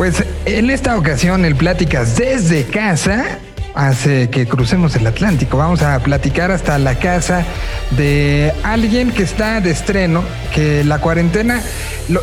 [0.00, 3.38] Pues en esta ocasión el Pláticas desde casa
[3.74, 5.56] hace que crucemos el Atlántico.
[5.56, 7.44] Vamos a platicar hasta la casa
[7.92, 10.22] de alguien que está de estreno,
[10.54, 11.62] que la cuarentena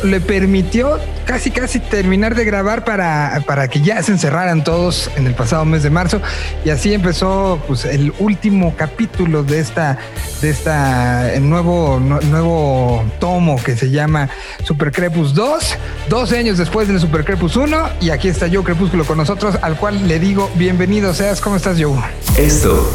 [0.04, 5.26] le permitió casi casi terminar de grabar para, para que ya se encerraran todos en
[5.26, 6.22] el pasado mes de marzo
[6.64, 9.98] y así empezó pues el último capítulo de esta
[10.40, 14.30] de esta nuevo nuevo tomo que se llama
[14.64, 15.76] Super Crepus 2
[16.08, 19.76] 12 años después del Super Crepus 1 y aquí está Joe Crepúsculo con nosotros al
[19.76, 21.98] cual le digo bienvenido seas ¿cómo estás Joe?
[22.38, 22.88] Esto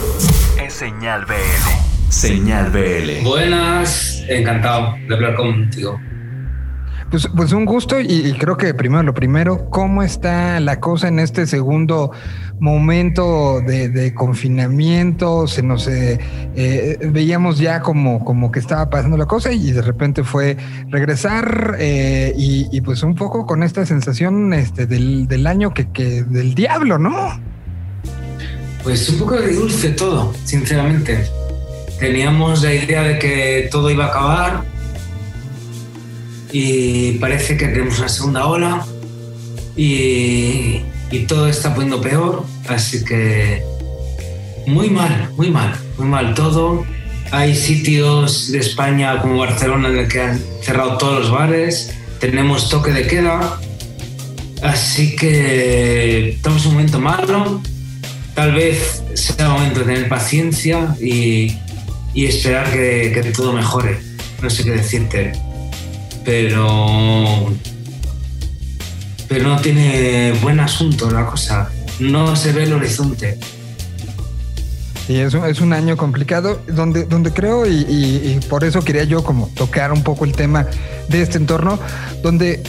[0.62, 6.00] es Señal BL Señal BL Buenas, encantado de hablar contigo
[7.12, 11.20] pues, pues, un gusto y, creo que primero lo primero, ¿cómo está la cosa en
[11.20, 12.10] este segundo
[12.60, 15.46] momento de, confinamiento?
[15.46, 16.20] Se nos eh,
[16.56, 20.58] eh, veíamos ya como, como que estaba pasando la cosa y de repente fue
[20.90, 26.56] regresar eh, y, pues un poco con esta sensación este, del, año que, que, del
[26.56, 27.53] diablo, ¿no?
[28.84, 31.26] Pues un poco dulce todo, sinceramente.
[32.00, 34.64] Teníamos la idea de que todo iba a acabar
[36.52, 38.86] y parece que tenemos una segunda ola
[39.78, 40.82] y,
[41.28, 43.64] todo está poniendo peor, así que
[44.66, 46.86] muy mal, muy mal, muy mal todo.
[47.32, 52.70] Hay sitios de España como Barcelona en el que han cerrado todos los bares, tenemos
[52.70, 53.60] toque de queda,
[54.62, 57.62] así que estamos en un momento malo.
[58.36, 61.58] Tal vez sea momento de tener paciencia y,
[62.16, 64.00] esperar que, que todo mejore.
[64.42, 65.34] No sé qué decirte
[66.24, 67.52] pero
[69.28, 73.40] pero no tiene buen asunto la cosa, no se ve el horizonte.
[75.08, 79.24] Sí, es un, es un año complicado donde, donde creo, y, por eso quería yo
[79.24, 80.68] como tocar un poco el tema
[81.10, 81.80] de este entorno,
[82.22, 82.62] donde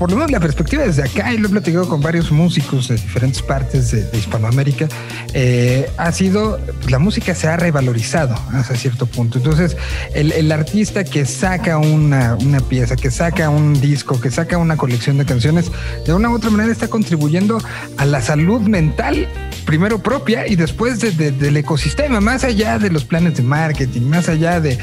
[0.00, 2.94] por lo menos la perspectiva desde acá, y lo he platicado con varios músicos de
[2.94, 4.88] diferentes partes de, Hispanoamérica,
[5.34, 9.36] eh, ha sido, pues, la música se ha revalorizado hasta cierto punto.
[9.36, 9.76] Entonces,
[10.14, 14.78] el, el artista que saca una, una, pieza, que saca un disco, que saca una
[14.78, 15.70] colección de canciones,
[16.06, 17.58] de una u otra manera está contribuyendo
[17.98, 19.28] a la salud mental
[19.66, 24.60] primero propia y después del ecosistema, más allá de los planes de marketing, más allá
[24.60, 24.78] de,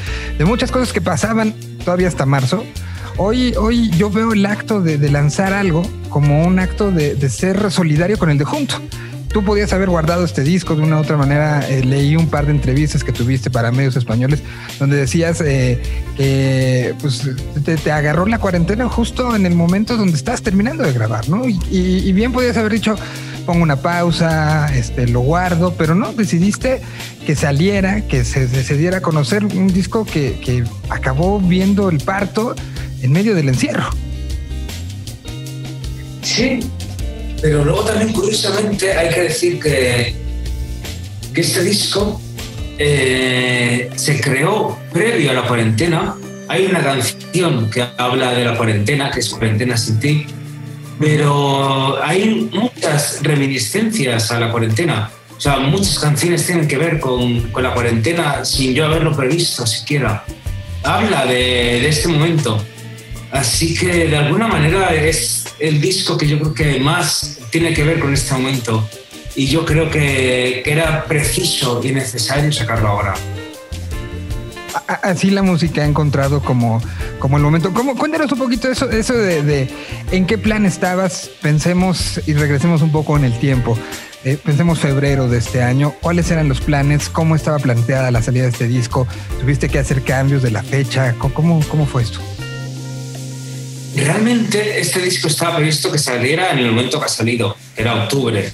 [0.46, 2.64] muchas cosas que pasaban todavía hasta marzo.
[3.18, 8.18] Hoy, hoy yo veo el acto de, lanzar algo como un acto de, ser solidario
[8.18, 8.76] con el de junto
[9.30, 11.68] tú podías haber guardado este disco de una u otra manera.
[11.68, 14.42] Eh, leí un par de entrevistas que tuviste para medios españoles
[14.80, 15.80] donde decías eh,
[16.16, 17.30] que pues,
[17.64, 21.44] te, agarró la cuarentena justo en el momento donde estás terminando de grabar, ¿no?
[21.48, 22.96] y bien podías haber dicho,
[23.48, 26.82] pongo una pausa, este, lo guardo, pero no, decidiste
[27.26, 32.56] que saliera, que se, se diera a conocer un disco que, acabó viendo el parto
[33.02, 33.90] en medio del encierro.
[36.22, 36.60] Sí,
[37.42, 40.16] pero luego también curiosamente hay que decir que,
[41.34, 42.22] que este disco
[42.78, 46.16] eh, se creó previo a la cuarentena.
[46.48, 50.26] Hay una canción que habla de la cuarentena, que es Cuarentena sin ti,
[51.00, 55.12] pero hay muchas reminiscencias a la cuarentena.
[55.38, 59.68] O sea, muchas canciones tienen que ver con, con la cuarentena sin yo haberlo previsto
[59.68, 60.24] siquiera.
[60.84, 62.64] Habla de, de, este momento.
[63.32, 67.84] Así que de alguna manera es el disco que yo creo que más tiene que
[67.84, 68.88] ver con este momento.
[69.36, 73.14] Y yo creo que, que era preciso y necesario sacarlo ahora
[74.88, 76.82] así la música ha encontrado como,
[77.20, 77.74] como el momento.
[77.74, 79.70] ¿Cómo, cuéntanos un poquito eso, eso de,
[80.12, 81.30] en qué plan estabas.
[81.42, 83.78] Pensemos y regresemos un poco en el tiempo.
[84.24, 85.94] Eh, pensemos febrero de este año.
[86.02, 87.10] ¿Cuáles eran los planes?
[87.10, 89.08] ¿Cómo estaba planteada la salida de este disco?
[89.40, 91.16] ¿Tuviste que hacer cambios de la fecha?
[91.18, 92.20] ¿Cómo, cómo fue esto?
[93.98, 98.04] Realmente este disco estaba previsto que saliera en el momento que ha salido, que era
[98.04, 98.52] octubre.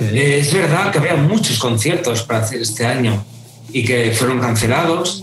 [0.00, 3.24] Eh, es verdad que había muchos conciertos para hacer este año
[3.72, 5.22] y que fueron cancelados.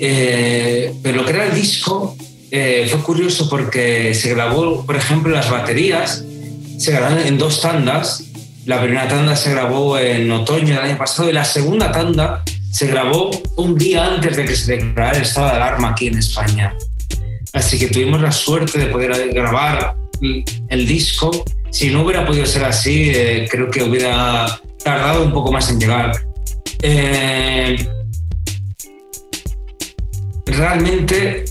[0.00, 2.16] Eh, pero lo que era el disco
[2.50, 6.24] eh, fue curioso porque se grabó, por ejemplo, las baterías,
[6.78, 8.24] se grabaron en dos tandas.
[8.64, 12.42] La primera tanda se grabó en otoño del año pasado y la segunda tanda
[12.72, 16.18] se grabó un día antes de que se declarara el estado de alarma aquí en
[16.18, 16.74] España.
[17.52, 19.96] Así que tuvimos la suerte de poder grabar
[20.68, 21.44] el disco.
[21.70, 25.80] Si no hubiera podido ser así, eh, creo que hubiera tardado un poco más en
[25.80, 26.12] llegar.
[26.82, 27.88] Eh,
[30.46, 31.44] realmente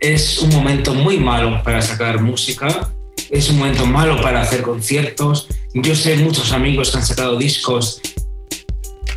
[0.00, 2.92] es un momento muy malo para sacar música,
[3.30, 5.48] es un momento malo para hacer conciertos.
[5.74, 8.00] Yo sé muchos amigos que han sacado discos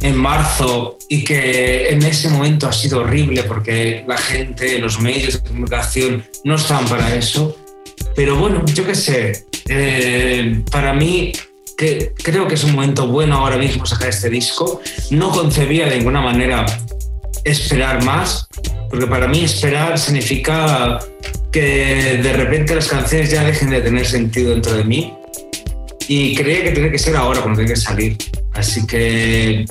[0.01, 5.33] en marzo y que en ese momento ha sido horrible porque la gente, los medios
[5.33, 7.57] de comunicación no estaban para eso.
[8.15, 11.33] Pero bueno, yo qué sé, Eh, para mí,
[11.77, 14.81] que creo que es un momento bueno ahora mismo sacar este disco.
[15.11, 16.65] No concebía de ninguna manera
[17.43, 18.47] esperar más,
[18.89, 20.99] porque para mí esperar significa
[21.51, 25.13] que de repente las canciones ya dejen de tener sentido dentro de mí.
[26.07, 28.15] Y creía que tiene que ser ahora cuando tiene que salir.
[28.53, 29.65] Así que,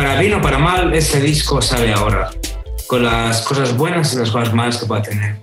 [0.00, 2.30] para bien o para mal, este disco sale ahora,
[2.86, 5.36] con las cosas buenas y las cosas malas que pueda tener.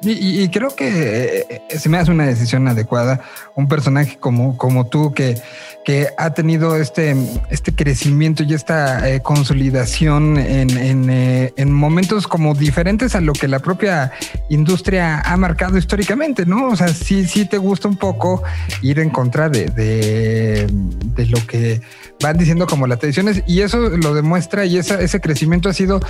[0.00, 3.20] Y, creo que eh, se me hace una decisión adecuada.
[3.56, 5.42] Un personaje como, como tú que,
[5.84, 7.16] que ha tenido este,
[7.50, 13.48] este crecimiento y esta eh, consolidación en, eh, en, momentos como diferentes a lo que
[13.48, 14.12] la propia
[14.50, 16.68] industria ha marcado históricamente, ¿no?
[16.68, 18.44] O sea, sí, sí te gusta un poco
[18.82, 21.80] ir en contra de, de, de lo que
[22.20, 26.00] van diciendo como las tradiciones y eso lo demuestra y ese crecimiento ha sido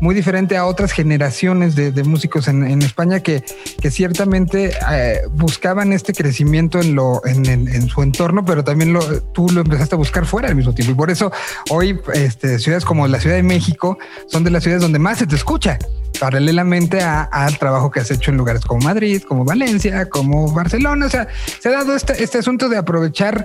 [0.00, 3.42] muy diferente a otras generaciones de, músicos en, España que,
[3.80, 9.48] que ciertamente eh, buscaban este crecimiento en, lo, en, su entorno, pero también lo, tú
[9.50, 10.92] lo empezaste a buscar fuera al mismo tiempo.
[10.92, 11.32] Y por eso
[11.70, 15.26] hoy este, ciudades como la Ciudad de México son de las ciudades donde más se
[15.26, 15.78] te escucha
[16.18, 21.06] paralelamente al trabajo que has hecho en lugares como Madrid, como Valencia, como Barcelona.
[21.06, 21.28] O sea,
[21.60, 23.44] se ha dado este, este asunto de aprovechar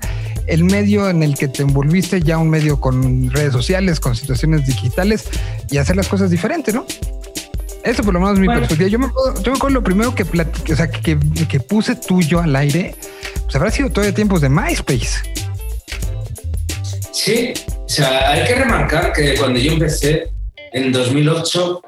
[0.49, 4.65] el medio en el que te envolviste, ya un medio con redes sociales, con situaciones
[4.65, 5.25] digitales
[5.69, 6.85] y hacer las cosas diferentes, ¿no?
[7.83, 8.89] Eso por lo menos es mi perspectiva.
[8.89, 11.17] Yo me, acuerdo, yo me acuerdo lo primero que, o sea, que,
[11.47, 12.95] que, puse tuyo al aire,
[13.43, 15.21] pues habrá sido todavía tiempos de MySpace.
[17.11, 20.31] Sí, o sea, hay que remarcar que cuando yo empecé
[20.73, 21.81] en 2008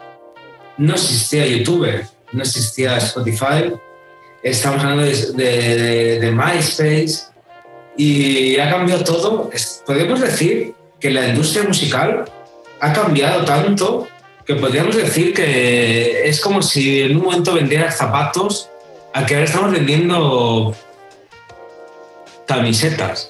[0.77, 1.87] no existía YouTube,
[2.31, 3.73] no existía Spotify,
[4.43, 7.30] estamos hablando de, MySpace
[7.97, 9.49] y ha cambiado todo.
[9.85, 12.25] Podemos decir que la industria musical
[12.79, 14.07] ha cambiado tanto
[14.45, 18.69] que podríamos decir que es como si en un momento vendieras zapatos
[19.13, 20.75] a que ahora estamos vendiendo
[22.47, 23.29] camisetas.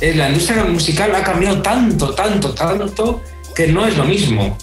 [0.00, 3.22] La industria musical ha cambiado tanto, tanto, tanto
[3.54, 4.56] que no es lo mismo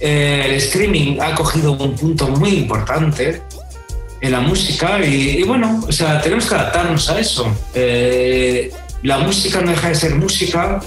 [0.00, 3.42] el streaming ha cogido un punto muy importante
[4.20, 7.46] en la música y, bueno, o sea, tenemos que adaptarnos a eso.
[7.74, 8.70] Eh,
[9.02, 10.80] la música no deja de ser música,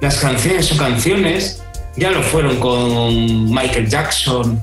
[0.00, 1.62] las canciones son canciones,
[1.96, 4.60] ya lo fueron con Michael Jackson,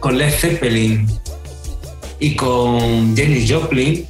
[0.00, 1.06] con Led Zeppelin
[2.18, 4.06] y con Jenny Joplin,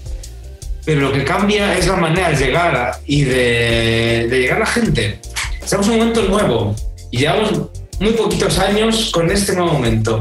[0.84, 4.66] pero lo que cambia es la manera de llegar y de, de llegar a la
[4.66, 5.20] gente.
[5.62, 6.74] Estamos en un momento nuevo
[7.12, 7.68] y llevamos
[8.00, 10.20] muy poquitos años con este nuevo momento.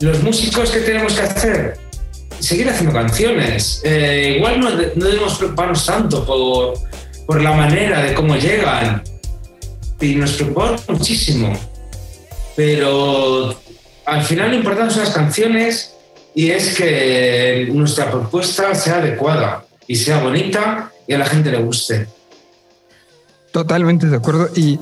[0.00, 1.81] Los músicos que tenemos que hacer,
[2.42, 3.80] seguir haciendo canciones.
[3.84, 6.74] Eh, igual no, no, debemos preocuparnos tanto por,
[7.26, 9.02] por la manera de cómo llegan.
[10.00, 11.58] Y nos preocupamos muchísimo.
[12.56, 13.54] Pero
[14.04, 15.94] al final lo importante son las canciones
[16.34, 21.58] y es que nuestra propuesta sea adecuada y sea bonita y a la gente le
[21.58, 22.06] guste.
[23.52, 24.48] Totalmente de acuerdo.
[24.56, 24.78] Y,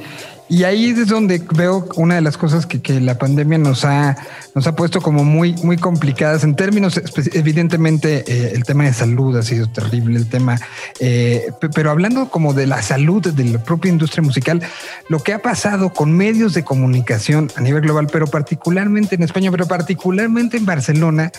[0.50, 4.16] y ahí es donde veo una de las cosas que, la pandemia nos ha,
[4.52, 7.00] nos ha puesto como muy, muy complicadas en términos,
[7.32, 10.58] evidentemente eh, el tema de salud ha sido terrible, el tema,
[10.98, 14.60] eh, pero hablando como de la salud de la propia industria musical,
[15.08, 19.52] lo que ha pasado con medios de comunicación a nivel global, pero particularmente en España,
[19.52, 21.30] pero particularmente en Barcelona,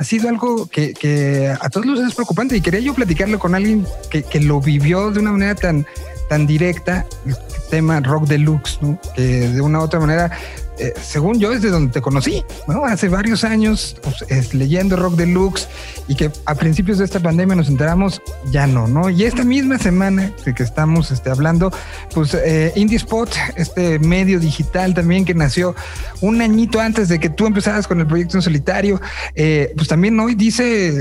[0.00, 2.56] ha sido algo que, a todos los es preocupante.
[2.56, 5.86] Y quería yo platicarlo con alguien que, que lo vivió de una manera tan,
[6.28, 7.36] tan directa, el
[7.70, 8.98] tema rock deluxe, ¿no?
[9.14, 10.30] que de una u otra manera
[10.78, 12.84] eh, según yo, es de donde te conocí, ¿no?
[12.84, 15.68] Hace varios años, pues, leyendo Rock Deluxe
[16.06, 19.10] y que a principios de esta pandemia nos enteramos, ya no, ¿no?
[19.10, 21.72] Y esta misma semana que estamos este, hablando,
[22.14, 25.74] pues eh, Indie Spot, este medio digital también que nació
[26.20, 29.00] un añito antes de que tú empezaras con el proyecto en solitario,
[29.34, 30.94] eh, pues también hoy dice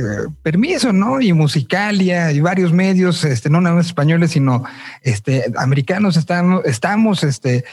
[0.43, 1.21] permiso, ¿no?
[1.21, 4.63] Y Musicalia y varios medios, este, no nada más españoles, sino
[5.03, 7.63] este, americanos, estamos, estamos este,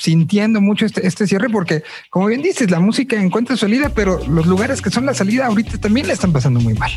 [0.00, 4.46] sintiendo mucho este, este, cierre porque, como bien dices, la música encuentra salida, pero los
[4.46, 6.90] lugares que son la salida ahorita también le están pasando muy mal.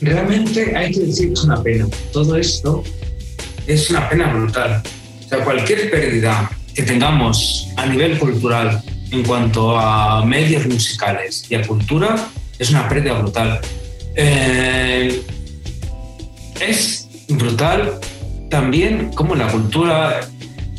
[0.00, 1.86] Realmente hay que decir que es una pena.
[2.12, 2.84] Todo esto
[3.66, 4.82] es una pena brutal.
[5.26, 11.56] O sea, cualquier pérdida que tengamos a nivel cultural en cuanto a medios musicales y
[11.56, 12.28] a cultura
[12.58, 13.60] es una pérdida brutal.
[14.14, 15.22] Eh,
[16.60, 17.98] es brutal
[18.50, 20.20] también como la cultura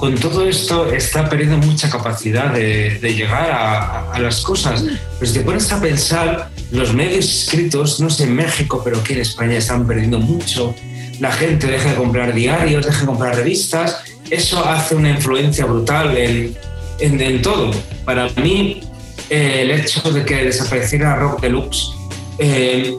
[0.02, 4.84] con todo esto está perdiendo mucha capacidad de, llegar a, las cosas.
[5.20, 9.14] Pero si te pones a pensar, los medios escritos, no sé en México, pero aquí
[9.14, 10.74] en España están perdiendo mucho.
[11.20, 14.02] La gente deja de comprar diarios, deja de comprar revistas.
[14.32, 16.58] Eso hace una influencia brutal en,
[17.00, 17.70] en, todo.
[18.04, 18.82] Para mí,
[19.30, 21.92] eh, el hecho de que desapareciera Rock Deluxe
[22.40, 22.96] eh,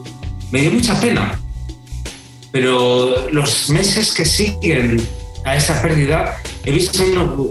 [0.51, 1.37] me dio mucha pena.
[2.53, 5.05] Pero los meses que siguen
[5.43, 7.03] a esa pérdida he visto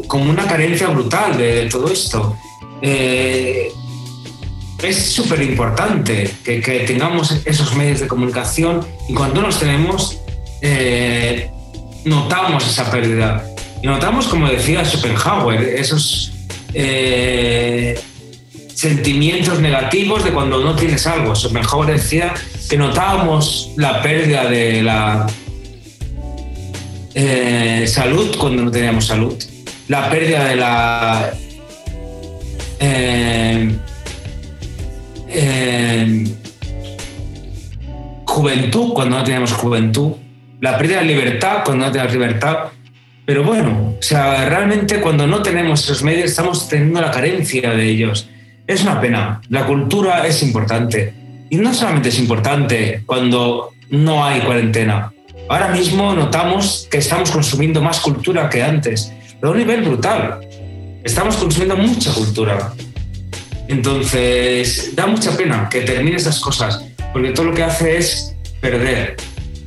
[0.06, 2.36] como una carencia brutal de, todo esto.
[2.80, 3.70] Eh,
[4.82, 10.18] es súper importante que, tengamos esos medios de comunicación y cuando los tenemos
[12.04, 13.44] notamos esa pérdida.
[13.82, 16.32] Y notamos, como decía Schopenhauer, esos
[16.74, 17.98] eh,
[18.74, 21.34] sentimientos negativos de cuando no tienes algo.
[21.34, 22.34] Schopenhauer decía
[22.68, 25.26] que notábamos la pérdida de la
[27.14, 29.36] eh, salud cuando no teníamos salud,
[29.88, 31.32] la pérdida de la
[32.80, 33.70] eh,
[38.26, 40.12] juventud cuando no teníamos juventud,
[40.60, 42.56] la pérdida de libertad cuando no teníamos libertad
[43.24, 47.88] pero bueno, o sea, realmente cuando no tenemos esos medios estamos teniendo la carencia de
[47.88, 48.28] ellos.
[48.66, 49.40] Es una pena.
[49.48, 51.14] La cultura es importante.
[51.48, 55.12] Y no solamente es importante cuando no hay cuarentena.
[55.48, 60.40] Ahora mismo notamos que estamos consumiendo más cultura que antes, pero a un nivel brutal.
[61.04, 62.72] Estamos consumiendo mucha cultura.
[63.68, 69.16] Entonces, da mucha pena que termine estas cosas, porque todo lo que hace es perder.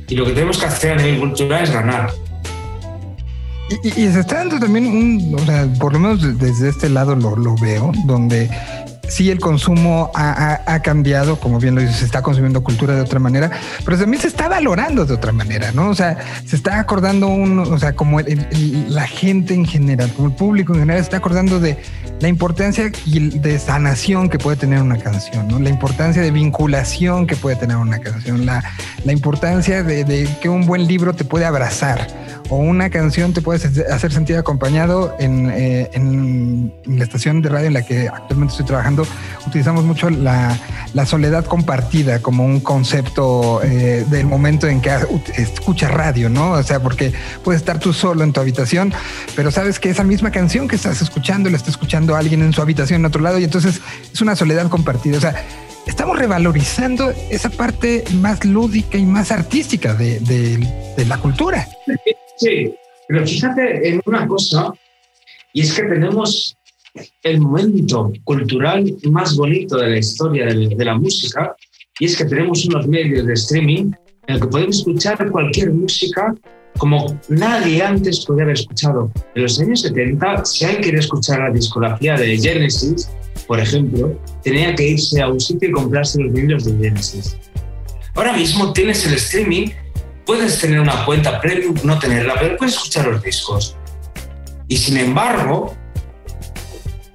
[0.08, 2.12] Y lo que tenemos que hacer a nivel cultural es ganar.
[3.82, 7.34] Y, se está dando también un, o sea, por lo menos desde este lado lo,
[7.34, 8.48] lo veo, donde
[9.08, 13.18] sí el consumo ha, cambiado, como bien lo dices, se está consumiendo cultura de otra
[13.18, 13.50] manera,
[13.84, 15.88] pero también se está valorando de otra manera, ¿no?
[15.88, 20.34] O sea, se está acordando uno, o sea, como la gente en general, como el
[20.34, 21.78] público en general, se está acordando de
[22.20, 25.58] la importancia y de sanación que puede tener una canción, ¿no?
[25.58, 28.62] La importancia de vinculación que puede tener una canción, la,
[29.04, 32.06] la importancia de, que un buen libro te puede abrazar
[32.48, 37.66] o una canción te puede hacer sentir acompañado en, eh, en la estación de radio
[37.66, 39.06] en la que actualmente estoy trabajando
[39.46, 40.58] utilizamos mucho la,
[41.06, 44.90] soledad compartida como un concepto eh, del momento en que
[45.36, 46.52] escuchas radio, ¿no?
[46.52, 47.12] O sea, porque
[47.44, 48.92] puedes estar tú solo en tu habitación,
[49.36, 52.60] pero sabes que esa misma canción que estás escuchando la está escuchando alguien en su
[52.60, 53.80] habitación en otro lado y entonces
[54.12, 55.18] es una soledad compartida.
[55.18, 55.34] O sea,
[55.86, 60.66] estamos revalorizando esa parte más lúdica y más artística de,
[61.06, 61.68] la cultura.
[63.08, 64.72] Pero fíjate en una cosa,
[65.52, 66.56] y es que tenemos
[67.22, 71.54] el momento cultural más bonito de la historia de, la música
[71.98, 73.92] y es que tenemos unos medios de streaming
[74.26, 76.34] en el que podemos escuchar cualquier música
[76.78, 79.10] como nadie antes podía haber escuchado.
[79.34, 83.08] En los años 70, si alguien quería escuchar la discografía de Genesis,
[83.46, 87.38] por ejemplo, tenía que irse a un sitio y comprarse los vinilos de Genesis.
[88.14, 89.68] Ahora mismo tienes el streaming,
[90.26, 93.76] puedes tener una cuenta premium, no tenerla, pero puedes escuchar los discos.
[94.68, 95.74] Y sin embargo,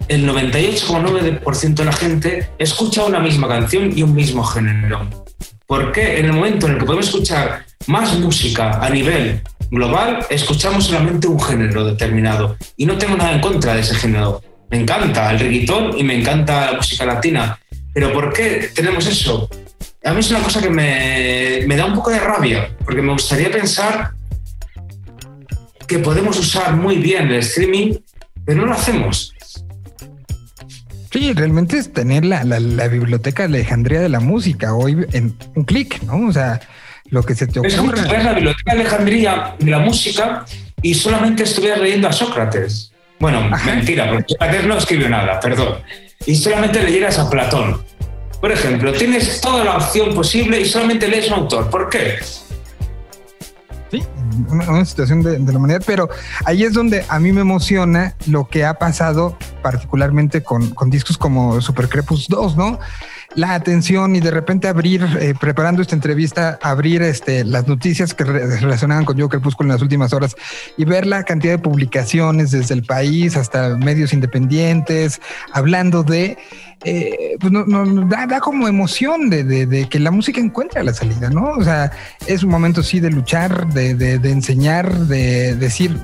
[0.08, 5.08] el 98,9% de la gente escucha una misma canción y un mismo género.
[5.68, 6.20] ¿Por qué?
[6.20, 11.28] En el momento en el que podemos escuchar más música a nivel global, escuchamos solamente
[11.28, 12.58] un género determinado.
[12.78, 14.42] Y no tengo nada en contra de ese género.
[14.70, 17.60] Me encanta el reggaetón y me encanta la música latina.
[17.94, 19.50] Pero ¿por qué tenemos eso?
[20.04, 23.14] A mí es una cosa que me, me da un poco de rabia, porque me
[23.14, 24.12] gustaría pensar
[25.88, 27.96] que podemos usar muy bien el streaming,
[28.44, 29.34] pero no lo hacemos.
[31.12, 35.66] Sí, realmente es tener la, la, biblioteca de Alejandría de la música hoy en un
[35.66, 36.28] clic, ¿no?
[36.28, 36.62] O sea,
[37.10, 38.00] lo que se te ocurre.
[38.00, 40.46] Es la biblioteca de Alejandría de la música
[40.82, 42.94] y solamente estuvieras leyendo a Sócrates.
[43.20, 45.80] Bueno, mentira, porque Sócrates no escribió nada, perdón.
[46.26, 47.91] Y solamente leyeras a Platón.
[48.42, 51.70] Por ejemplo, tienes toda la opción posible y solamente lees un autor.
[51.70, 52.18] ¿Por qué?
[53.92, 54.04] Sí,
[54.50, 56.10] una, situación de, la humanidad, pero
[56.46, 61.62] ahí es donde a mí me emociona lo que ha pasado particularmente con, discos como
[61.62, 62.80] Super Crepus 2, ¿no?
[63.36, 68.26] La atención y de repente abrir, eh, preparando esta entrevista, abrir este, las noticias que
[68.26, 70.36] relacionaban con Yo Crepúsculo en las últimas horas
[70.78, 75.22] y ver la cantidad de publicaciones desde el país hasta medios independientes,
[75.54, 76.38] hablando de
[76.84, 77.66] eh, pues no,
[78.08, 81.52] da, como emoción de, que la música encuentre la salida, ¿no?
[81.52, 81.92] O sea,
[82.26, 85.96] es un momento sí de luchar, de, enseñar, de decir,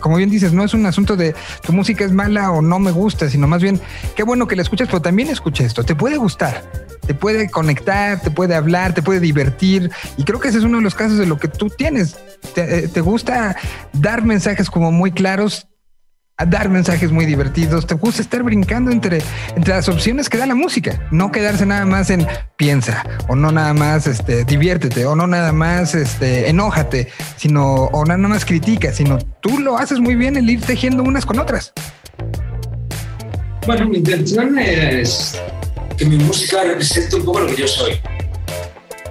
[0.00, 2.90] como bien dices, no es un asunto de tu música es mala o no me
[2.90, 3.78] gusta, sino más bien,
[4.16, 6.63] qué bueno que la escuchas, pero también escucha esto, te puede gustar,
[7.06, 10.78] te puede conectar, te puede hablar, te puede divertir, y creo que ese es uno
[10.78, 12.16] de los casos de lo que tú tienes.
[12.54, 13.56] te eh, gusta
[13.92, 15.68] dar mensajes como muy claros,
[16.36, 19.22] dar mensajes muy divertidos, te gusta estar brincando entre,
[19.54, 23.52] entre las opciones que da la música, no quedarse nada más en piensa, o no
[23.52, 28.92] nada más este, diviértete, o no nada más este, enójate, sino, o nada más critica,
[28.92, 31.72] sino tú lo haces muy bien el ir tejiendo unas con otras.
[33.66, 35.40] Bueno, mi intención es
[35.96, 38.00] que mi música represente un poco lo que yo soy.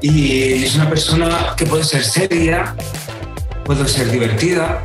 [0.02, 2.76] Y es una persona que puede ser seria,
[3.64, 4.84] puedo ser divertida,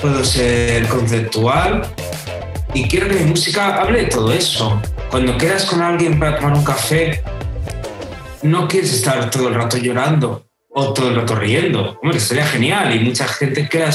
[0.00, 1.86] puedo ser conceptual
[2.72, 4.80] y quiero que mi música hable de todo eso.
[5.10, 7.22] Cuando quedas con alguien para tomar un café,
[8.42, 11.98] no quieres estar todo el rato llorando o todo el rato riendo.
[12.02, 13.90] Hombre, sería genial y mucha gente queda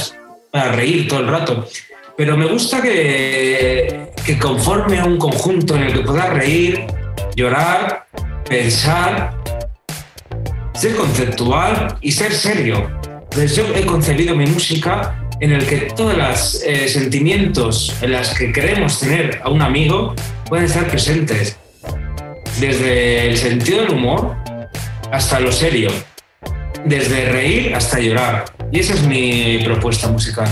[0.52, 1.68] para reír todo el rato.
[2.16, 6.86] Pero me gusta que, que conforme a un conjunto en el que puedas reír,
[7.40, 8.06] llorar,
[8.50, 9.34] pensar,
[10.74, 12.92] ser conceptual y ser serio.
[13.24, 18.30] Entonces yo he concebido mi música en el que todos los eh, sentimientos en los
[18.32, 20.16] que queremos tener a un amigo
[20.50, 21.58] pueden estar presentes.
[22.60, 24.36] Desde el sentido del humor
[25.10, 25.92] hasta lo serio.
[26.84, 28.46] Desde reír hasta llorar.
[28.70, 30.50] Y esa es mi propuesta musical.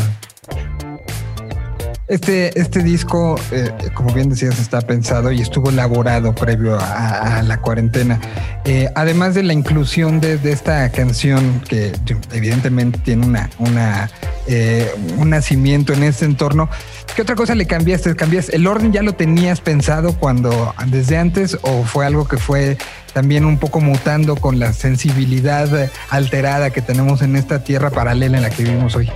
[2.08, 7.60] Este, este disco, eh, como bien decías, está pensado y estuvo elaborado previo a, la
[7.60, 8.22] cuarentena.
[8.64, 11.92] Eh, además de la inclusión de, esta canción, que
[12.32, 14.10] evidentemente tiene una, una,
[14.48, 16.70] eh, un nacimiento en este entorno,
[17.14, 18.16] ¿qué otra cosa le cambiaste?
[18.16, 22.78] ¿Cambias el orden ya lo tenías pensado cuando desde antes o fue algo que fue
[23.12, 28.44] también un poco mutando con la sensibilidad alterada que tenemos en esta tierra paralela en
[28.44, 29.12] la que vivimos hoy?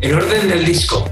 [0.00, 1.08] El orden del disco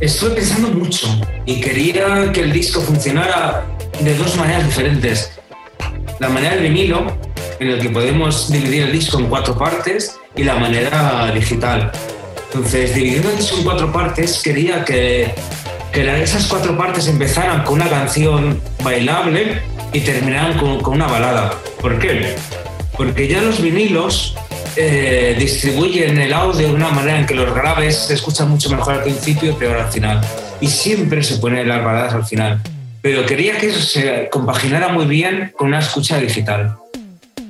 [0.00, 1.08] Estuve pensando mucho
[1.44, 3.66] y quería que el disco funcionara
[4.00, 5.38] de dos maneras diferentes.
[6.18, 7.16] La manera del vinilo,
[7.58, 11.90] en el que podemos dividir el disco en cuatro partes, y la manera digital.
[12.46, 15.34] Entonces, dividiendo el disco en cuatro partes, quería que,
[15.92, 19.62] que esas cuatro partes empezaran con una canción bailable
[19.92, 21.54] y terminaran con, con una balada.
[21.80, 22.36] ¿Por qué?
[22.96, 24.36] Porque ya los vinilos
[24.76, 28.94] eh, distribuyen el audio de una manera en que los graves se escuchan mucho mejor
[28.94, 30.20] al principio y peor al final.
[30.60, 32.60] Y siempre se ponen las baladas al final.
[33.02, 36.76] Pero quería que eso se compaginara muy bien con una escucha digital.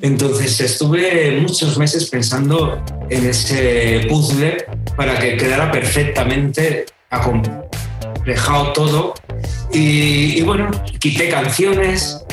[0.00, 4.64] Entonces estuve muchos meses pensando en ese puzzle
[4.96, 9.14] para que quedara perfectamente acomplejado todo.
[9.72, 12.24] Y, y bueno, quité canciones,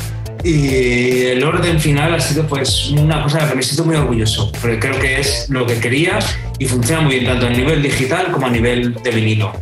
[0.43, 3.95] y el orden final ha sido pues una cosa de la que me siento muy
[3.95, 6.19] orgulloso, porque creo que es lo que quería
[6.59, 9.53] y funciona muy bien tanto a nivel digital como a nivel de vinilo.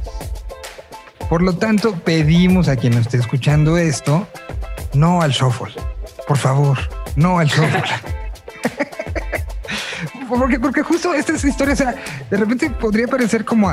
[1.30, 4.28] Por lo tanto, pedimos a quien esté escuchando esto,
[4.94, 5.74] no al shuffle.
[6.28, 6.78] Por favor,
[7.16, 7.82] no al shuffle.
[10.28, 11.96] porque, porque justo esta es historia, o sea,
[12.30, 13.72] de repente podría parecer como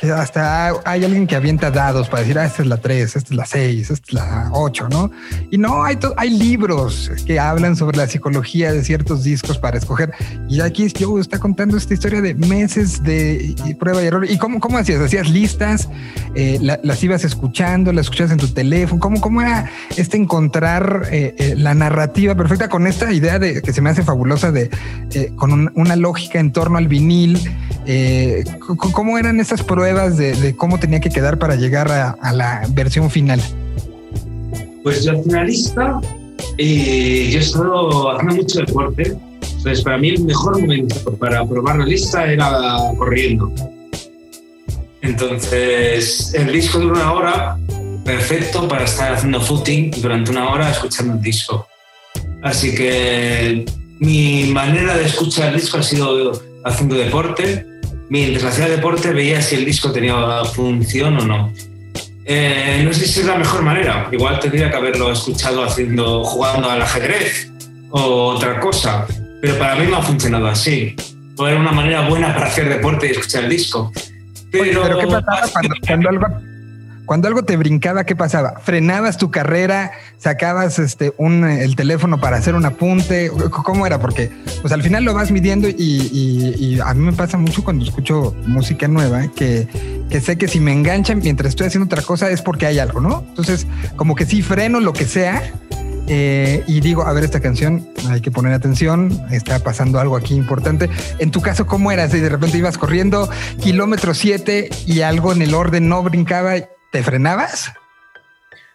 [0.00, 3.30] que hasta hay alguien que avienta dados para decir, ah, esta es la 3, esta
[3.30, 5.10] es la 6, esta es la 8, ¿no?
[5.50, 10.12] Y no, hay, hay libros que hablan sobre la psicología de ciertos discos para escoger.
[10.48, 14.26] Y aquí Joe está contando esta historia de meses de prueba y error.
[14.28, 15.00] ¿Y cómo, cómo hacías?
[15.00, 15.88] ¿Hacías listas?
[16.34, 17.92] Eh, las ibas escuchando?
[17.92, 19.00] ¿Las escuchabas en tu teléfono?
[19.00, 23.72] ¿Cómo, cómo era este encontrar eh, eh, la narrativa perfecta con esta idea de que
[23.72, 24.70] se me hace fabulosa de
[25.36, 27.38] con un, una lógica en torno al vinil.
[27.86, 28.44] Eh,
[28.92, 33.40] ¿Cómo eran esas pruebas de, cómo tenía que quedar para llegar a, la versión final?
[34.82, 36.00] Pues yo finalista,
[36.56, 39.16] eh, yo he estado haciendo mucho deporte.
[39.42, 42.52] Entonces, para mí el mejor momento para probar la lista era
[42.96, 43.52] corriendo.
[45.02, 47.58] Entonces, el disco dura una hora,
[48.04, 51.66] perfecto para estar haciendo footing durante una hora escuchando el disco.
[52.42, 53.64] Así que
[54.00, 56.32] mi manera de escuchar el disco ha sido
[56.64, 57.66] haciendo deporte.
[58.08, 61.52] Mientras hacía deporte veía si el disco tenía función o no.
[62.24, 64.08] Eh, no sé si es la mejor manera.
[64.12, 67.50] Igual tendría que haberlo escuchado haciendo, jugando al ajedrez
[67.90, 69.06] o otra cosa.
[69.40, 70.94] Pero para mí me ha funcionado así.
[71.36, 73.92] O era una manera buena para hacer deporte y escuchar el disco.
[74.50, 75.42] Pero, ¿qué pasaba
[75.86, 76.26] cuando, algo
[77.08, 78.60] cuando algo te brincaba, ¿qué pasaba?
[78.62, 79.92] ¿Frenabas tu carrera?
[80.18, 83.30] ¿Sacabas este, un, el teléfono para hacer un apunte?
[83.50, 83.98] ¿Cómo era?
[83.98, 88.36] Porque pues al final lo vas midiendo y, a mí me pasa mucho cuando escucho
[88.46, 89.66] música nueva que,
[90.10, 93.00] que, sé que si me enganchan mientras estoy haciendo otra cosa es porque hay algo,
[93.00, 93.24] ¿no?
[93.26, 93.66] Entonces,
[93.96, 95.42] como que sí freno lo que sea
[96.08, 100.34] eh, y digo, a ver, esta canción hay que poner atención, está pasando algo aquí
[100.34, 100.88] importante.
[101.18, 102.08] En tu caso, ¿cómo era?
[102.08, 103.28] Si de repente ibas corriendo
[103.62, 106.54] kilómetro 7 y algo en el orden no brincaba
[106.90, 107.72] ¿Te frenabas?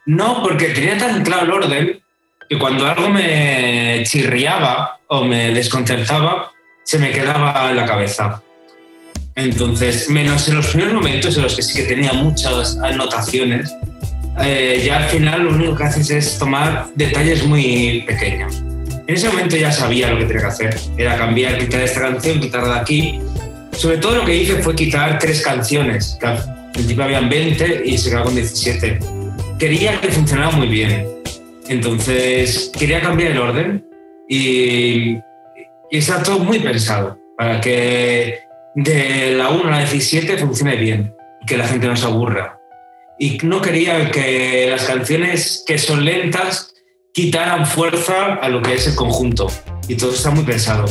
[0.06, 2.04] No, porque tenía tan claro el orden
[2.49, 6.52] que cuando algo me chirriaba o me desconcertaba,
[6.84, 8.41] se me quedaba en la cabeza.
[9.36, 13.73] Entonces, menos en los primeros momentos en los que sí que tenía muchas anotaciones,
[14.41, 18.62] eh, ya al final lo único que haces es tomar detalles muy pequeños.
[19.08, 20.80] En ese momento ya sabía lo que tenía que hacer.
[20.97, 23.19] Era cambiar, quitar esta canción, quitarla de aquí.
[23.71, 26.17] Sobre todo lo que hice fue quitar tres canciones
[26.74, 29.00] principio habían 20 y se quedó con 17.
[29.58, 31.08] Quería que funcionara muy bien.
[31.70, 33.86] Entonces quería cambiar el orden
[34.28, 35.14] y,
[35.92, 38.40] y está todo muy pensado para que
[38.76, 41.14] de la 1 a la 17 funcione bien,
[41.48, 42.60] que la gente no se aburra.
[43.20, 46.74] Y no quería que las canciones que son lentas
[47.14, 49.48] quitaran fuerza a lo que es el conjunto.
[49.88, 50.86] Y todo está muy pensado.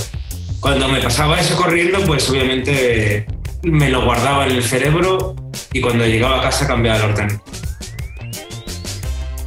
[0.60, 3.26] Cuando me pasaba eso corriendo, pues obviamente
[3.62, 5.34] me lo guardaba en el cerebro
[5.72, 7.40] y cuando llegaba a casa cambiaba el orden.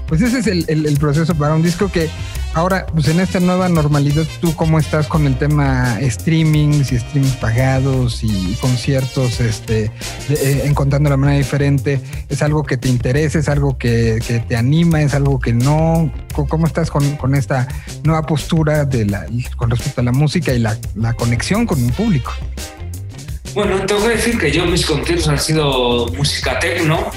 [0.08, 2.10] Pues ese es el, el proceso para un disco que
[2.56, 7.36] Ahora, pues en esta nueva normalidad, ¿tú cómo estás con el tema streamings y streamings
[7.36, 9.92] pagados y conciertos este,
[10.30, 12.00] eh, encontrando la manera diferente?
[12.30, 13.40] ¿Es algo que te interesa?
[13.40, 15.02] ¿Es algo que, te anima?
[15.02, 16.10] ¿Es algo que no?
[16.48, 17.68] ¿Cómo estás con, esta
[18.06, 19.26] nueva postura de la,
[19.58, 22.32] con respecto a la música y la, la conexión con el público?
[23.56, 27.10] Bueno, tengo que decir que yo mis conciertos han sido música techno,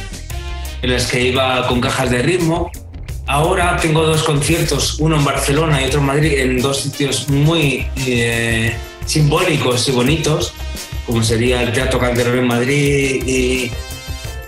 [0.81, 2.71] en las que iba con cajas de ritmo,
[3.29, 7.87] Ahora tengo dos conciertos, uno en Barcelona y otro en Madrid, en dos sitios muy
[8.07, 8.75] eh,
[9.05, 10.55] simbólicos y bonitos,
[11.05, 13.71] como sería el Teatro Calderón en Madrid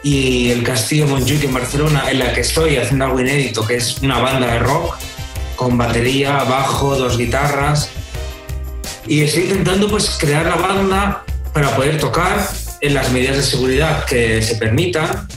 [0.02, 3.98] y, el Castillo Montjuic en Barcelona, en la que estoy haciendo algo inédito, que es
[3.98, 4.96] una banda de rock
[5.56, 7.90] con batería, bajo, dos guitarras.
[9.06, 12.48] Y estoy intentando pues crear la banda para poder tocar
[12.80, 15.28] en las medidas de seguridad que se permitan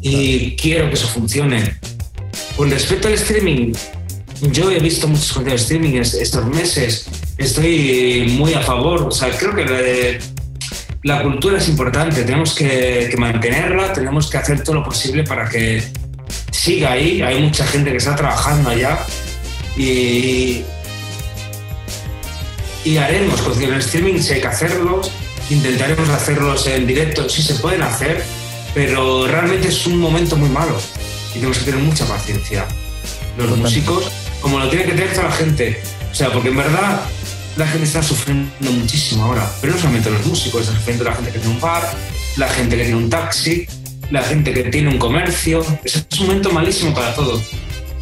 [0.00, 1.78] y quiero que eso funcione
[2.56, 3.72] con respecto al streaming,
[4.52, 7.06] yo he visto muchos contenidos de streaming estos meses.
[7.36, 9.02] Estoy muy a favor.
[9.02, 10.20] O sea, creo que
[11.02, 12.22] la cultura es importante.
[12.22, 15.82] Tenemos que, mantenerla, tenemos que hacer todo lo posible para que
[16.52, 17.22] siga ahí.
[17.22, 19.00] Hay mucha gente que está trabajando allá
[19.76, 20.62] y,
[22.84, 25.10] y haremos conciertos en streaming si hay que hacerlos.
[25.50, 28.22] Intentaremos hacerlos en directo si se pueden hacer,
[28.74, 30.78] pero realmente es un momento muy malo
[31.30, 32.66] y tenemos que tener mucha paciencia.
[33.36, 35.82] Los músicos, como lo tiene que tener toda la gente.
[36.10, 37.02] O sea, porque en verdad
[37.56, 41.32] la gente está sufriendo muchísimo ahora, pero no solamente los músicos, está sufriendo la gente
[41.32, 41.82] que tiene un bar,
[42.36, 43.66] la gente que tiene un taxi,
[44.10, 45.64] la gente que tiene un comercio.
[45.82, 47.42] Es un momento malísimo para todos.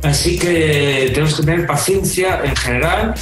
[0.03, 3.15] Así que tenemos que tener paciencia en general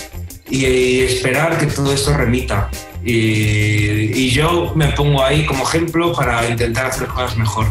[0.51, 2.69] y esperar que todo esto remita.
[3.05, 7.67] Y, yo me pongo ahí como ejemplo para intentar hacer cosas mejor.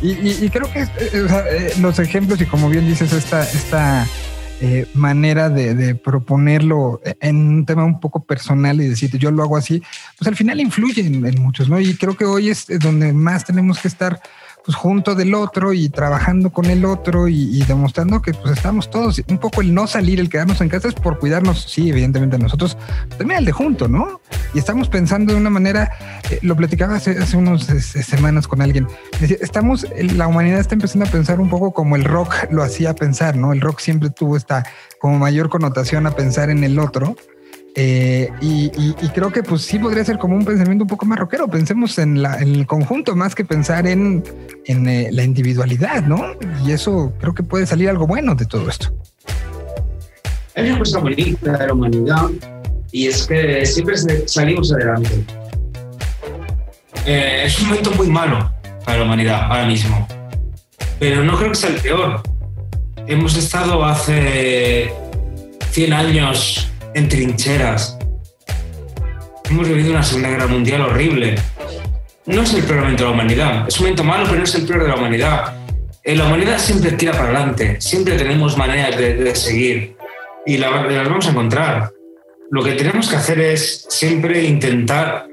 [0.00, 4.06] Y, creo que eh, eh, los ejemplos y como bien dices, esta, esta
[4.60, 9.56] eh, manera de, proponerlo en un tema un poco personal y decir yo lo hago
[9.56, 9.82] así,
[10.16, 11.80] pues al final influye en, en muchos, ¿no?
[11.80, 14.20] Y creo que hoy es donde más tenemos que estar
[14.64, 19.22] pues junto del otro y trabajando con el otro y, demostrando que pues estamos todos,
[19.28, 22.76] un poco el no salir, el quedarnos en casa es por cuidarnos, sí, evidentemente nosotros,
[23.16, 24.20] también el de junto, ¿no?
[24.54, 25.90] Y estamos pensando de una manera,
[26.30, 28.86] eh, lo platicaba hace, hace unas semanas con alguien,
[29.20, 33.36] estamos, la humanidad está empezando a pensar un poco como el rock lo hacía pensar,
[33.36, 33.52] ¿no?
[33.52, 34.64] El rock siempre tuvo esta
[35.00, 37.16] como mayor connotación a pensar en el otro
[37.80, 41.46] eh, y, creo que pues sí podría ser como un pensamiento un poco más rockero.
[41.46, 44.24] Pensemos en, el conjunto más que pensar en,
[44.66, 46.32] eh, la individualidad, ¿no?
[46.66, 48.92] Y eso creo que puede salir algo bueno de todo esto.
[50.56, 52.28] Hay una cosa bonita de la humanidad
[52.90, 55.24] y es que siempre salimos adelante.
[57.06, 58.52] Eh, es un momento muy malo
[58.84, 60.04] para la humanidad ahora mismo,
[60.98, 62.22] pero no creo que sea el peor.
[63.06, 64.92] Hemos estado hace
[65.70, 67.98] 100 años en trincheras.
[69.50, 71.36] Hemos vivido una Segunda Guerra Mundial horrible.
[72.26, 73.68] No es el peor momento de la humanidad.
[73.68, 75.54] Es un momento malo, pero no es el peor de la humanidad.
[76.04, 77.80] Eh, la humanidad siempre tira para adelante.
[77.80, 79.96] Siempre tenemos maneras de, seguir.
[80.44, 81.92] Y las vamos a encontrar.
[82.50, 85.26] Lo que tenemos que hacer es siempre intentar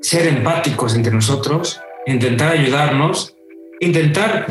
[0.00, 3.34] ser empáticos entre nosotros, intentar ayudarnos,
[3.80, 4.46] intentar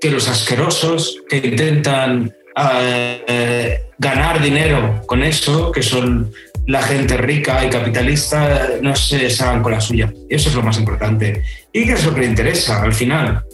[0.00, 6.32] que los asquerosos que intentan eh, ganar dinero con eso, que son
[6.66, 10.12] la gente rica y capitalista, no se salgan con la suya.
[10.28, 11.42] Eso es lo más importante.
[11.72, 13.44] ¿Y qué es lo que le interesa al final?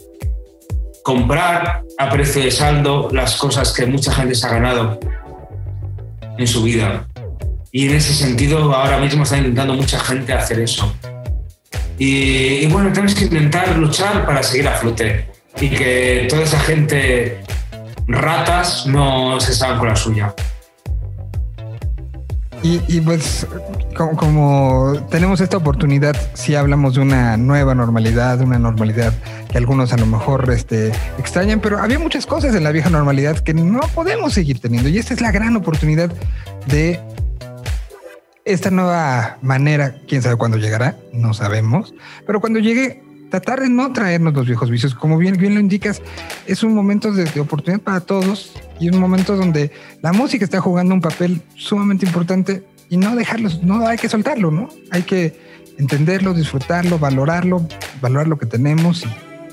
[1.03, 4.99] Comprar a precio de saldo las cosas que mucha gente se ha ganado
[6.37, 7.05] en su vida.
[7.71, 10.95] Y en ese sentido, ahora mismo está intentando mucha gente hacer eso.
[11.99, 15.27] Y, y bueno, tenemos que intentar luchar para seguir a flote
[15.59, 17.42] y que toda esa gente
[18.07, 20.33] ratas no se saben con la suya.
[22.65, 23.45] Y, pues
[23.93, 29.13] como, tenemos esta oportunidad, si hablamos de una nueva normalidad, una normalidad
[29.51, 33.37] que algunos a lo mejor este, extrañan, pero había muchas cosas en la vieja normalidad
[33.39, 34.87] que no podemos seguir teniendo.
[34.87, 36.09] Y esta es la gran oportunidad
[36.67, 37.01] de
[38.45, 41.93] esta nueva manera, quién sabe cuándo llegará, no sabemos,
[42.25, 43.02] pero cuando llegue,
[43.39, 46.03] tratar de no traernos los viejos vicios, como bien, bien lo indicas,
[46.45, 49.71] es un momento de, oportunidad para todos y un momento donde
[50.03, 54.51] la música está jugando un papel sumamente importante y no dejarlos, no hay que soltarlo,
[54.51, 54.69] ¿no?
[54.91, 55.35] Hay que
[55.79, 57.67] entenderlo, disfrutarlo, valorarlo,
[58.01, 59.03] valorar lo que tenemos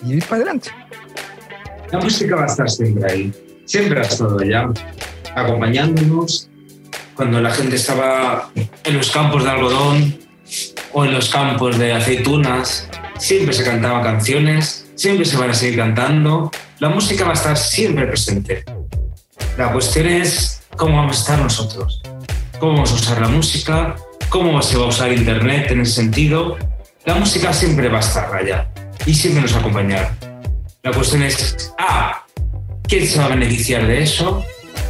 [0.04, 0.68] y, ir para adelante.
[1.90, 3.32] La música va a estar siempre ahí,
[3.64, 4.68] siempre ha estado allá,
[5.34, 6.50] acompañándonos
[7.14, 8.50] cuando la gente estaba
[8.84, 10.18] en los campos de algodón
[10.92, 15.76] o en los campos de aceitunas, siempre se cantaban canciones, siempre se van a seguir
[15.76, 18.64] cantando, la música va a estar siempre presente.
[19.58, 22.02] La cuestión es cómo vamos a estar nosotros,
[22.58, 23.96] cómo vamos a usar la música,
[24.30, 26.56] cómo se va a usar Internet en ese sentido.
[27.04, 28.68] La música siempre va a estar allá
[29.04, 30.14] y siempre nos va a acompañar.
[30.82, 32.24] La cuestión es, A,
[32.88, 34.42] ¿quién se va a beneficiar de eso?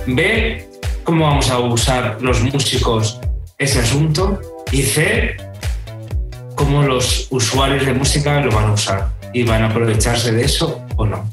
[0.07, 0.69] B,
[1.03, 3.21] cómo vamos a usar los músicos
[3.59, 4.41] ese asunto
[4.71, 5.37] y C,
[6.61, 10.85] cómo los usuarios de música lo van a usar y van a aprovecharse de eso
[10.97, 11.25] o no.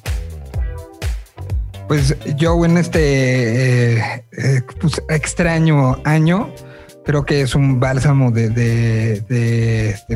[1.89, 6.49] Pues yo en este eh, eh, pues, extraño año
[7.07, 9.23] creo que es un bálsamo de,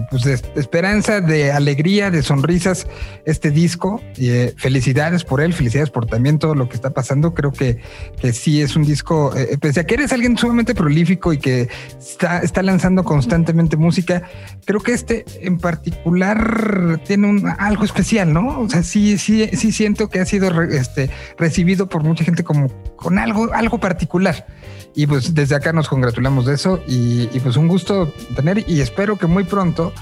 [0.10, 2.86] pues, de, esperanza, de alegría, de sonrisas
[3.26, 4.02] este disco.
[4.18, 7.34] Eh, felicidades por él, felicidades por también todo lo que está pasando.
[7.34, 7.80] Creo que,
[8.20, 11.70] que sí es un disco, eh, pese a que eres alguien sumamente prolífico y que
[11.98, 14.24] está, está lanzando constantemente música,
[14.66, 18.60] creo que este en particular tiene un, algo especial, ¿no?
[18.60, 22.68] O sea, sí, sí, sí siento que ha sido este, recibido por mucha gente como
[22.98, 24.46] con algo, algo particular.
[24.94, 29.18] Y pues desde acá nos congratulamos de eso y, pues un gusto tener y espero
[29.18, 29.94] que muy pronto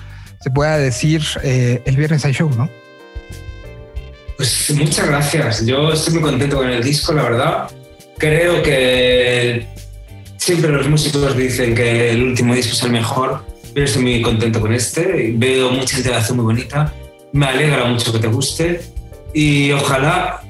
[0.42, 2.70] se pueda decir eh, el viernes hay show, ¿no?
[4.38, 5.66] Pues muchas gracias.
[5.66, 7.72] Yo estoy muy contento con el disco, la verdad.
[8.18, 9.68] Creo que
[10.38, 14.62] siempre los músicos dicen que el último disco es el mejor, pero estoy muy contento
[14.62, 15.34] con este.
[15.36, 16.94] Veo mucha interacción muy bonita.
[17.34, 18.82] Me alegra mucho que te guste
[19.34, 20.42] y ojalá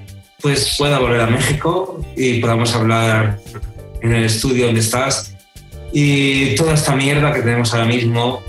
[0.42, 3.40] pues pueda volver a México y podamos hablar
[4.02, 5.36] en el estudio donde estás
[5.92, 8.42] y toda esta mierda que tenemos ahora mismo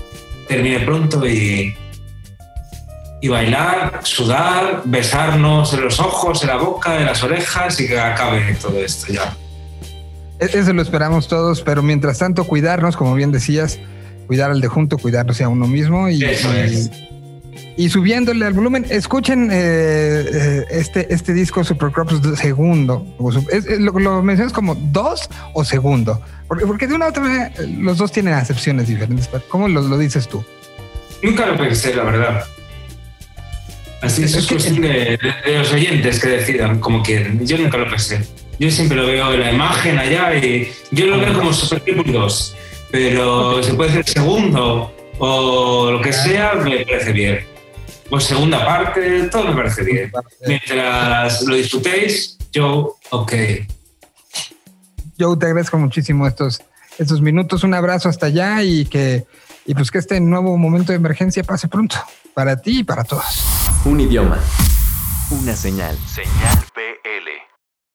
[0.47, 1.75] termine pronto y,
[3.21, 7.99] y bailar, sudar, besarnos en los ojos, en la boca, en las orejas y que
[7.99, 9.35] acabe todo esto ya.
[10.39, 13.79] E-, eso lo esperamos todos, pero mientras tanto cuidarnos, como bien decías,
[14.27, 16.89] cuidar al de junto, cuidarnos a uno mismo y, y
[17.89, 18.85] subiéndole al volumen.
[18.89, 23.05] Escuchen eh, eh, este, este disco Supercrops segundo.
[23.79, 26.21] lo, mencionas como dos o segundo?
[26.47, 29.29] Porque, porque de una u otra manera los dos tienen acepciones diferentes.
[29.47, 30.43] ¿Cómo lo, dices tú?
[31.23, 32.43] Nunca lo pensé, la verdad.
[34.01, 37.45] Así es, es cuestión de, los oyentes que decidan como quieren.
[37.45, 38.25] Yo nunca lo pensé.
[38.59, 42.57] Yo siempre lo veo en la imagen allá y yo lo veo como Supercrops 2.
[42.91, 47.50] Pero se puede hacer segundo o lo que sea, me parece bien
[48.11, 50.11] pues segunda parte, todo me parece bien.
[50.45, 53.33] Mientras lo disfrutéis, yo, ok.
[55.17, 56.61] Yo te agradezco muchísimo estos,
[56.97, 57.63] estos minutos.
[57.63, 59.25] Un abrazo hasta allá y que,
[59.65, 61.95] y pues que este nuevo momento de emergencia pase pronto
[62.33, 63.45] para ti y para todos.
[63.85, 64.39] Un idioma.
[65.29, 65.97] Una señal.
[66.05, 67.50] Señal BL.